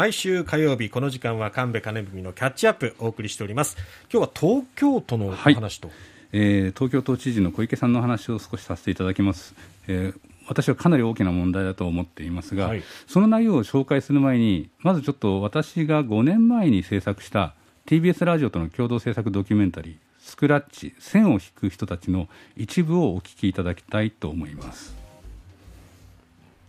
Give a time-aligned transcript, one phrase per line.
[0.00, 3.76] 毎週火曜日この時間は神戸金文のキャッチアップお送りしております。
[4.10, 5.96] 今日は東京都のお話と、はい、
[6.32, 9.54] えー、東京都知事の小池さんの話を少しさせていただきます、
[9.88, 17.52] えー、私はかなり大きな問題だと思っていますが、はい、その内容を紹介する前にまずちょっと私が5年前に制作した
[17.84, 22.26] TBS ラジオとの共同制作ドキュメンタリースクラッチ線を引く人たちの
[22.56, 24.96] 一部をお聞きいただきたいと思います。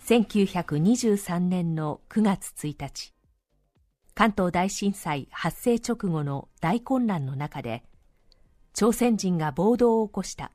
[0.05, 3.13] 1923年の9月1日
[4.13, 7.83] 関東大震災発生直後の大混乱の中で
[8.73, 10.51] 朝鮮人が暴動を起こした。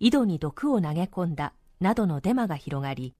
[0.00, 1.54] 井戸に毒を投げ込んだ。
[1.80, 3.14] などのデマが広がり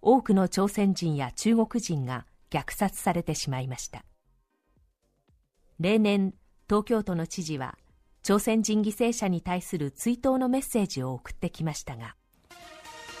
[0.00, 4.04] 多くの朝鮮人や中国人が虐殺されてしまいました。
[5.80, 6.32] 例年
[6.66, 7.76] 東京都の知事は
[8.22, 12.14] 朝鮮人犠牲者に対する追悼のメッセージを送ってきましたが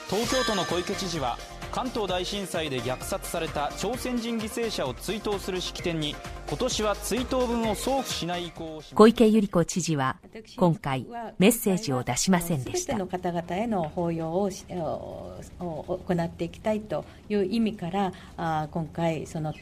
[0.08, 1.36] 東京都の小池知事は
[1.74, 6.14] 関東大震災で虐殺された朝鮮人犠牲者を追悼する式典に
[6.46, 10.16] 今年は追悼分を送付しない意向を小池百合子知事は
[10.56, 11.04] 今回
[11.40, 12.96] メッセージを出しませんでした。
[12.96, 14.52] の方々への法要を
[15.58, 18.12] 行っていきたいという意味から
[18.70, 19.52] 今回その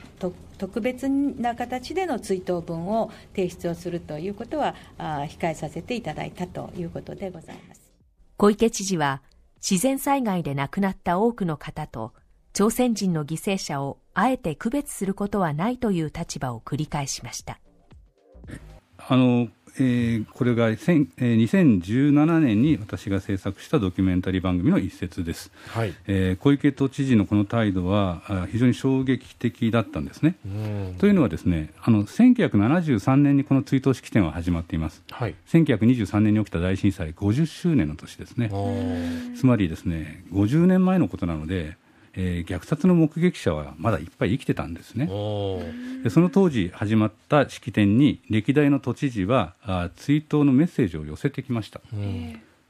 [0.58, 7.80] 特別な形での追悼文を提出をするということは控えさせていただいたということでございます
[8.36, 9.22] 小池知事は
[9.62, 12.12] 自然災害で亡くなった多くの方と
[12.52, 17.61] 朝鮮人の犠牲者をあえて区別することはないという立場を繰り返しました。
[19.12, 25.94] あのえー、これが、えー、2017年に私が制作したドキュメンタリー番組の一節です、はい。
[26.06, 30.36] えー、小池都知事のこの態度は非常に衝撃的だったんですね。
[30.98, 38.50] というのはですねあの1973年にこの追悼式典は始まっています、はい、1923年に起きた大震災50周年の年ですね。
[39.36, 41.78] つまりですね50年前のことなので
[42.14, 45.06] えー、虐殺の目撃者はまだいっぱい生きてたんですね。
[46.02, 51.80] でその当時始まった式典に歴代の都知事はあ追悼のメッセージを寄せてきました、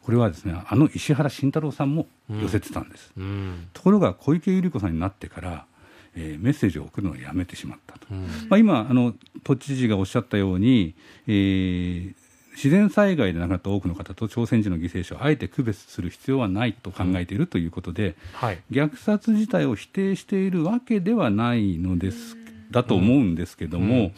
[0.03, 5.67] これはですねあの石原慎太郎さんも寄せてたんです、うん、ところが小池百合子さんになってから
[6.15, 9.15] えー、メッセージを送るのをやめてしまったと、うん、まあ、今あの、
[9.45, 10.95] 都知事がおっしゃったように、
[11.27, 12.15] えー、
[12.55, 22.37] 自然災害で亡くなった多くの方と朝鮮人の犠牲者をあえて区別する必要はないと考えているということで、うんはい、虐殺自体を否定しているわけではないのです
[22.71, 24.13] だと思うんですけども、うん、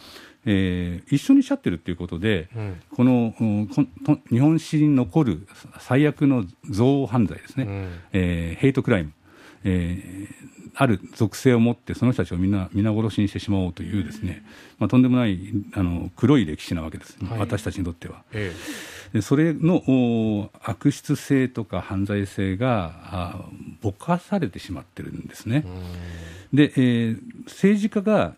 [0.45, 5.47] えー、一緒にしちゃってるということで、うん、このこ日本史に残る
[5.79, 9.11] 最悪の憎悪犯罪ですね、うん、えー、ヘイトクライム、
[9.65, 10.27] えー、
[10.75, 14.43] ある属性を持ってその人たちをみんな皆殺しにしてしまおうというですね、
[14.77, 15.39] まあ、とんでもない
[15.73, 18.23] あの黒い歴史なわけです、はい、私たちにとっては。
[18.31, 18.53] え
[19.13, 23.45] え、でそれの悪質性とか犯罪性が
[23.81, 25.65] ぼかされてしまってるんですね。
[26.53, 28.35] で、えー、政治家が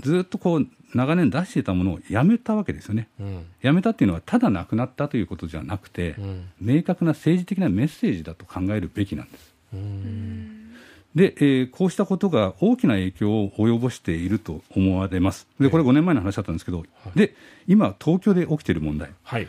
[0.00, 9.47] ずっとこう長年出していたものをやめたわけですよね、うん、やめたっていうのはただなくなったということじゃなくて、うん、明確な政治的なメッセージだと考えるべきなんです。
[9.72, 10.58] うん
[11.14, 15.48] で、えー、こうしたことが大きな影響を及ぼしていると思われます。
[15.58, 16.84] で、これ5年前の話だったんですけど、は
[17.14, 17.34] い、で、
[17.66, 19.10] 今、東京で起きている問題。
[19.24, 19.48] はい、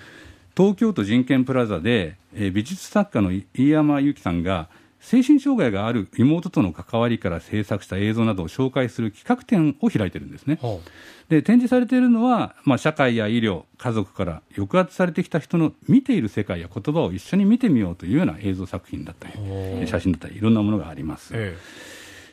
[0.58, 4.68] 東京都人権プラザで、えー、美術作家の飯山由紀さんが、
[5.00, 10.60] 精神障害がある妹との関わりから制作した映像などを紹介する企画展を開いてるんですね。
[10.62, 10.90] はあ、
[11.30, 21.32] で展示されているのは、まあ、社会や医療、家族から抑圧されてきた人の見ている世界や言葉を一緒に見てみようというような映像作品だったり、写真だったり、いろんなものがあります。
[21.34, 21.56] え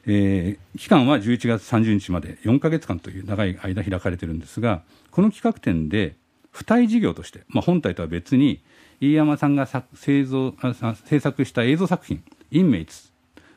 [0.09, 6.17] えー、期間は11月30日まで4か月間という長い間開かれているんですが、この企画展で、
[6.53, 8.63] 付帯事業として、まあ、本体とは別に、
[9.01, 10.55] 飯山さんが製造
[11.05, 13.11] 制作した映像作品、インメイツ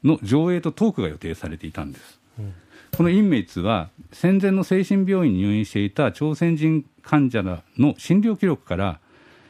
[0.03, 2.19] の上映とトークが予定されていたんです。
[2.39, 2.53] うん
[2.95, 8.99] このインメイツは戦前の精神病院に入院していた朝鮮人患者らの診療記録から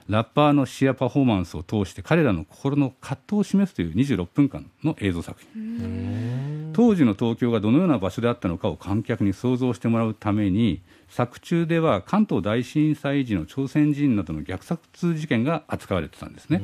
[0.07, 16.61] ラッパーの詩やパフォーマンスを通して彼らの心の葛藤を示すという26分間の映像作品当時の東京がどのような場所であったのかを観客に想像してもらうために作中では関東大震災時の朝鮮人などの虐殺事件が扱われてたんですね。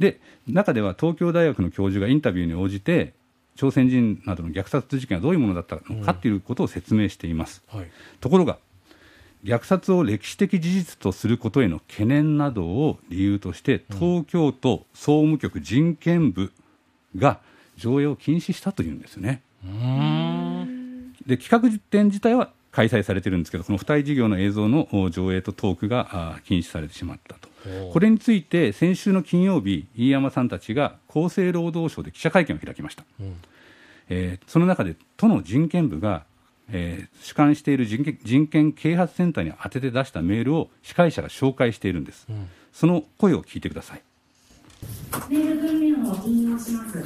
[0.00, 0.18] で
[0.48, 3.12] 中では東京大学の教授がインタビューに応じて
[3.54, 8.58] 朝鮮人などの虐殺事件はどういうものだったのかということを説明しています、うんはい、ところが
[9.44, 16.52] 虐殺を歴史的事実とすることへの懸念などを理由として東京都総務局人権部
[17.16, 17.40] が
[17.76, 19.42] 上映を禁止したというんですね。
[21.26, 27.49] で企画展自体は開催されているんですけどこの付帯事業の映像の上映とトークが禁止されてしまったと
[27.92, 33.36] これについて先週の金曜日飯山さんたちが厚生労働省で記者会見を開きました、うん、
[34.08, 36.24] えー、その中で都の人権部が
[36.72, 44.02] えー、主管している人権人権啓発センターに宛てて出したメールを司会者が紹介しているんです、うん、その声を聞いてください。
[45.28, 47.02] メール文面を引用します。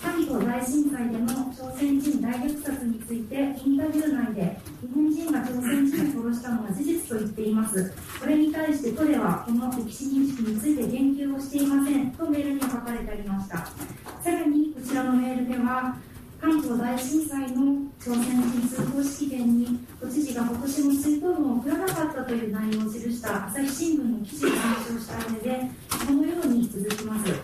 [0.00, 7.92] 関東大震災での朝鮮人大虐殺についてインタビュー内で日本人が朝鮮人を殺したのは事実と言っています。
[8.18, 12.10] これに対して都ではこの歴史認識について言及をしていません。
[12.12, 13.58] とメールに書かれてありました。
[13.58, 15.96] さらにこちらのメールでは
[16.40, 23.48] 関東大震災の朝鮮人追悼式典に都知事が今年も追悼文を送らなかったという内容を記した。
[23.48, 25.68] 朝日新聞の記事を参照した上で
[26.06, 27.34] このように続きます。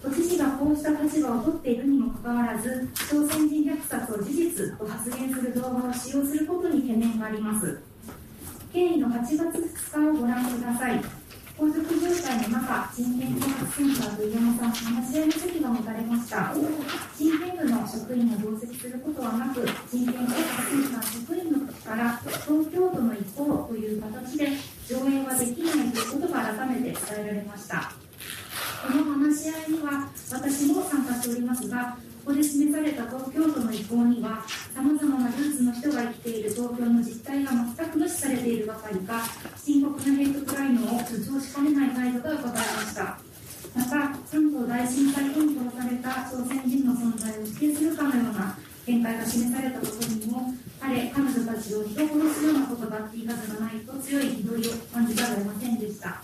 [0.00, 3.85] 都知事がこうした立場を取っているにもかかわらず朝鮮人虐
[4.72, 7.80] を事実と発言する動画を使用することに懸念があります
[8.72, 11.26] 経緯の8月2日をご覧ください
[11.56, 16.52] 皇族状態の中、人権啓発センターと井山さん、話し合いの席が持たれました。
[17.16, 24.48] 人権部の職員を同席することはなく、人権啓発センター職員の口から、東京都の意向という形で
[24.86, 27.90] 上映はできないということが改めて伝えられました。
[28.86, 34.42] この話し合いには私も参加しておりますが、ここで示された東京都の意向には、
[34.74, 39.22] さまざまなルーツの人が生きている東京の実態が全く無視されているばかりか、
[39.62, 43.18] 深刻なヘイトクライムを助長しかねない態度が伺いました。
[43.76, 43.90] また、
[44.32, 56.22] 関東大震災後に殺された朝鮮人の存在を否定するかのような見解が示されたことにも、彼、彼女たちを人を殺すようなことがあっていいはずがないと強い憤りを感じざるを得ませんでした。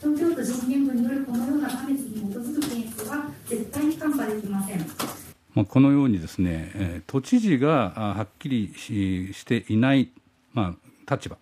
[0.00, 4.86] 東京都人権部によるこのような差別に基づく検出は絶対に看過できません。
[5.56, 10.08] まあ、このようにですね、え都知事がはっきりしていない、
[10.54, 10.74] ま
[11.06, 11.36] あ、立場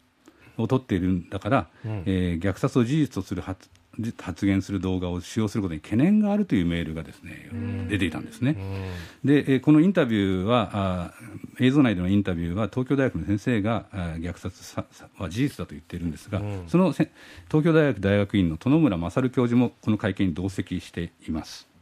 [0.59, 3.71] を取っているんだから、うん、えー、虐殺を事実とする発
[4.19, 8.57] 発言する動画を使用することに懸念があるというメールがですね、うん、出ていたんですね。
[9.23, 11.15] うん、で、このインタビューはあ、
[11.61, 13.87] 映像内でのインタビューは、東京大学の先生が
[14.19, 14.85] 虐殺
[15.17, 17.09] は事実だと言っているんですが、うん、その東
[17.53, 21.73] 京大学大学院の殿村勝教授もこの会見に同席しています。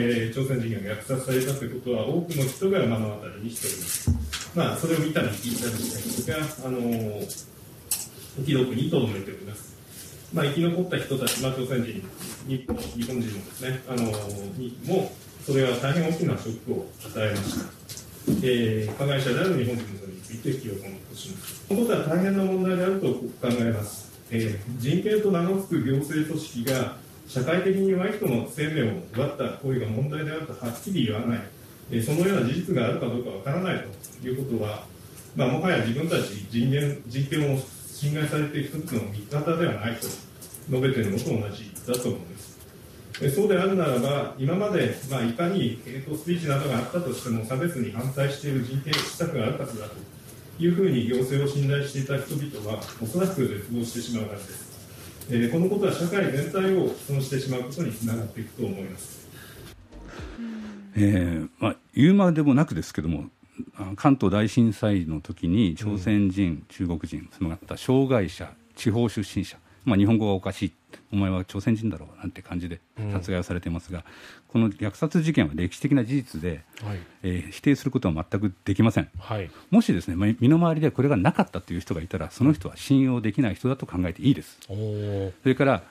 [0.00, 4.10] えー、朝鮮人が虐殺されたということは多くの人が目の当たりにしております。
[4.54, 9.76] まあ、それを見たり聞いたりした人が、あのー、記録に留めております。
[10.32, 12.02] まあ、生き残った人たち、まあ、朝鮮人、
[12.46, 15.10] 日本日本人もですね、あのー、にも、
[15.44, 17.66] それは大変大きなショックを与えました。
[18.44, 21.66] えー、加害者である日本人のについて記憶を残します。
[21.68, 24.12] このことは大変な問題であると考えます。
[24.30, 31.40] えー、人権と名の付く行政組織が社会的に弱い人の生命を奪った行為が問題であるとはっきり言わない、
[31.90, 33.84] えそのような事実があるかどうかわからない
[34.20, 34.84] ということは、
[35.36, 42.48] まあ、もはや自分たち人権人権を侵害されている一つの味方ではないと述べているのと同じだと思います。
[43.34, 49.96] そうであるならば、今まで、まあ、いかにヘイトスピーチなどがあったとしても、差別に反対している人権施策があるはずだと
[50.62, 54.77] いうふうに行政を信頼していた人々は、おそらく絶望してしまうはずです。
[55.30, 59.28] えー、このことは社会全体を損してしまうことにつながっていくと思います。
[60.96, 63.30] えーまあ、言うまでもなくですけども
[63.96, 70.72] 関東大震災の時に朝鮮人、うん、中国人その方障害者地方出身者まあ、日本語がおかしい
[71.12, 72.80] お前は朝鮮人だろうなんて感じで
[73.12, 74.04] 殺害をされていますが、うん、
[74.48, 84.58] この虐殺事件は歴史的な事実で、はい、えー、否定することは全くできません、はい、もしですね身の回りでこれがなかったという人がいたらその人は信用できない人だと考えていいです。
[84.66, 85.82] それから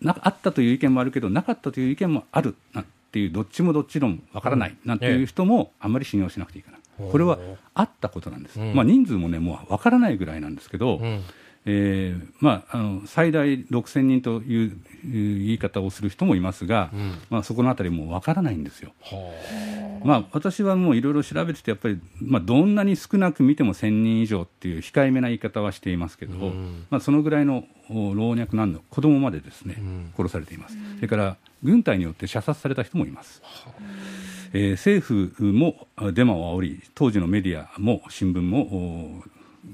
[0.00, 6.78] なあったという意見もあるけどなかったという意見もあるなっていうどっちもどっち論わからないなんていう人もあんまり信用しなくていいかな。
[7.10, 7.38] これは
[7.74, 11.22] あったことなんです、うん、まあ、人数もね、もう分からないぐらいなんですけど、うん、
[11.66, 18.92] えーまあ、あの最大6000人という言い方をする人もいますが、うん、まあ、そこのあたりもわからないんですよ。
[20.02, 33.42] まあ、私はもういろいろ調べててやっぱり、まあ、どんなに少なく見ても1000人以上っていう控えめな言い方はしていますけど、うん、まあ、そのぐらいの老若男女子供までですね、うん、殺されています、それから軍隊によって射殺された人もいます。
[34.52, 39.22] えー、政府もデマを煽り当時のメディアも新聞も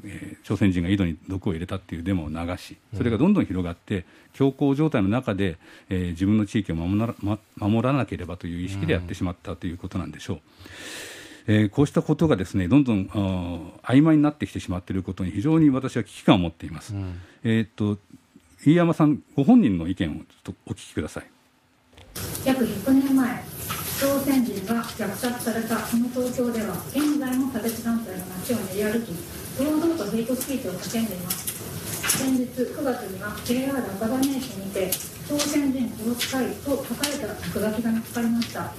[0.04, 10.40] えー、朝鮮人が井戸に毒を入れたっていうデモを流し、それがどんどん広がって、強硬状態の中で、えー、自分の地域を守ら,、ま、守らなければという意識でやってしまったということなんでしょう。
[11.48, 13.06] えー、こうしたことがですねどんどん
[13.84, 16.94] 曖昧になってきてしまっていることに非常に私は危機感を持っています。
[16.94, 17.98] うん、えっと
[18.64, 21.26] 飯山さんご本人の意見をちょっとお聞きください。
[22.44, 23.55] 約100年前
[23.96, 29.16] 朝鮮人が虐殺されたこの東京では現在も差別団体が街を練り歩き
[29.56, 31.56] 堂々とヘイトスピーチを叫んでいます。
[32.18, 34.90] 先日9月には JR 赤羽駅にて
[35.26, 38.60] 朝鮮人殺したいと書かれた落書きが見つかりました。
[38.60, 38.70] ま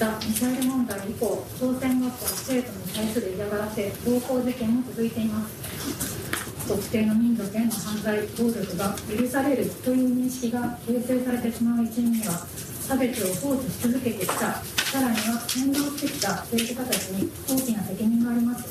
[0.00, 6.66] たミサイル問題以降朝鮮学校の生徒に対する嫌がらせ暴行事件も続いています。
[6.66, 12.46] 特定の民族への犯罪暴力が許されるという認識が形成されてしまう一因には
[12.88, 14.34] 差別を放置し続けてきた。
[14.34, 16.30] さらには先導してきた。
[16.50, 18.64] 政治家たちに大きな責任があります。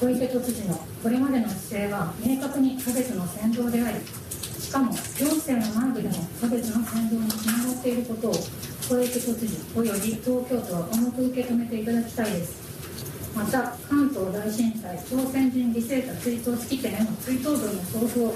[0.00, 13.34] 小池都知事のこれまでの姿勢は明確に差別の先導でありしかも行政の内部でも差別の先導につながっていることを小池都知事及び東京都は重く受け止めていただきたいです。
[13.36, 18.34] また関東大震災朝鮮人犠牲者追悼式典への追悼文の送付を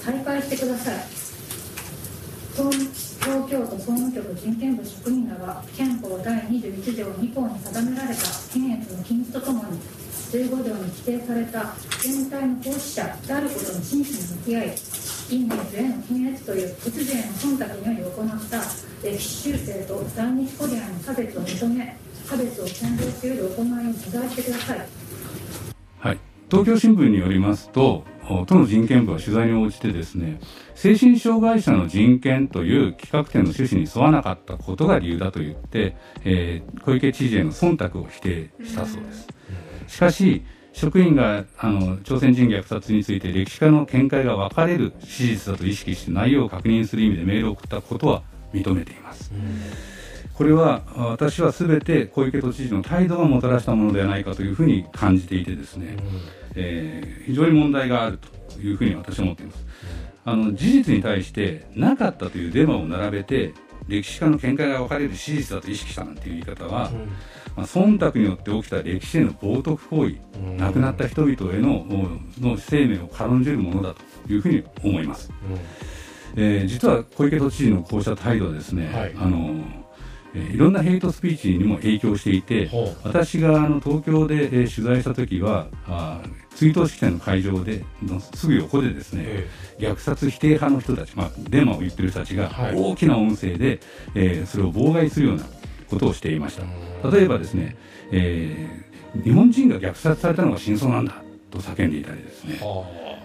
[0.00, 0.94] 再開してください。
[2.56, 2.89] 東
[3.50, 9.80] 京都総務局人権部職員らは憲法第21条2項に定められた検閲の禁止とともに
[10.30, 14.74] 15条に規定された全体の行使者であることに真摯に向き合い
[15.30, 18.62] インデへの検閲という突然の忖度により行った
[19.02, 24.86] 歴史修正と在日コリアンの差別を認め差別を先導している行いを取材してください。
[25.98, 28.04] はい、東京新聞によりますと
[28.46, 30.40] 都の人権部は取材に応じてですね
[30.74, 39.28] 精神障害者の人権という企画展の趣旨に沿わなかったことが理由だと言って、えー、小池知事への忖度を否定したそうです。
[39.88, 48.22] しかし職員があの朝鮮人虐殺について歴史家の見解が分かれる史実だと意識して内容を確認する意味でメールを送ったことは
[48.54, 49.32] 認めています。
[50.40, 55.98] これは私はすべて小池都知事の態度がもたらしたものではないかというふうに感じていてですね、
[56.54, 58.18] えー、非常に問題がある
[58.54, 59.66] というふうに私は思っています。
[60.24, 63.52] あの事実に対してなかったというデマを並べて
[63.86, 66.90] 歴史家の見解が分かれる史実だと意識したなんていう言い方は、
[67.54, 71.84] まあ、忖度によって起きた歴史への冒涜行為、亡くなった人々への
[72.40, 73.94] の生命を軽んじるものだ
[74.26, 75.30] というふうに思います。
[76.34, 79.54] えー、実は小池都知事のこうした態度はですね、はい、あの
[80.34, 82.70] えー、いろんなヘイトスピーチにも影響していて、
[83.02, 86.22] 私があの東京で、えー、取材した時はあ
[86.54, 93.78] 追悼式典の会場でのすぐ横でですね、えー、虐殺否定派の人たち、まあ、デマを言ってる人たちが大きな音声で、はい、
[94.14, 95.44] えー、それを妨害するような
[95.88, 97.10] ことをしていました。
[97.10, 97.76] 例えばですね、
[98.12, 102.60] えー、日本人が虐殺されたのが真相なんだと叫んでいたりですね、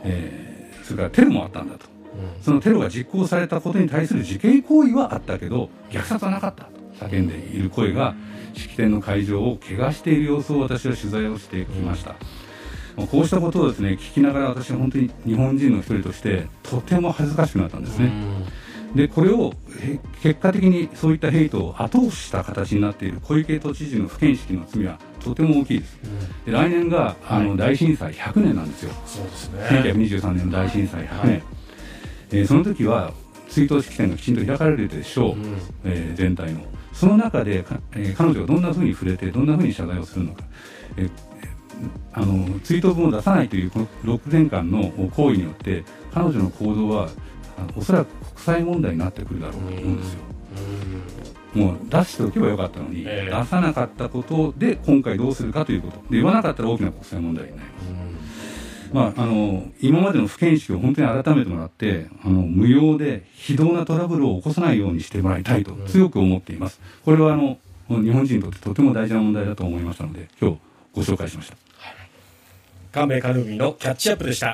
[0.04, 1.86] えー、それからテロもあったんだと、
[2.38, 6.64] うん、そのテロが実行されたことに対する自警行為はあったけど虐殺はなかった。
[6.66, 8.16] と叫んでいる声が
[8.54, 12.16] 式典の会場を汚している様子を私は取材をしてきました。
[12.98, 18.06] うん、こうしたことをですね聞きながら私は本当に日本人の一人としてとても恥ずかしくなったんですね。
[18.06, 18.66] うん。
[18.96, 19.54] でこれを
[20.24, 25.98] 結果的にそういったヘイトを後押しした形になっている小池都知事の不見識の罪はとても大きいです、
[26.46, 31.44] で来年があの大震災100年なんですよ、そうですね、1923年の大震災100年、はい、
[32.32, 33.12] えー、その時は
[33.56, 36.60] 追悼式典がきちんと開かれるでしょう、うん、えー、全体の。
[36.92, 40.44] その中で、えー、彼女がどんなふうに触れて、どんなふうに謝罪をするのか、
[40.98, 41.10] えー、
[42.12, 47.08] あの追悼文を出さないというこの6年間の行為によって、彼女の行動は
[47.78, 50.20] おそらく国際問題になってくるだろうと思うんですよ。
[51.54, 55.98] もう出しておけばよかったのに、えー、出さなかったことで今回どうするかということ。
[56.10, 58.05] で言わなかったら大きな国際問題になります。
[58.96, 66.80] まあ、あの今までの不見識を本当に改めてもらってあの無用で非道なトラブルを起こさないようにしてもらいたいと強く思っています。
[67.04, 67.58] これはあの
[67.90, 70.58] 日本人にとってとても大事な問題だと思いましたので今日
[70.94, 71.58] ご紹介しました。
[72.94, 74.54] 神戸カルビのキャッチアップでした。